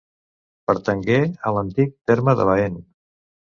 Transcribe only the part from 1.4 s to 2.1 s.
a l'antic